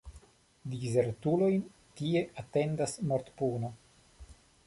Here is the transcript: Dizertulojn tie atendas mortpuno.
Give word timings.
Dizertulojn 0.69 1.59
tie 1.99 2.23
atendas 2.43 2.97
mortpuno. 3.11 3.73